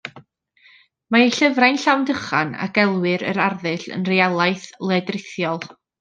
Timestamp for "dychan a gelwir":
2.09-3.25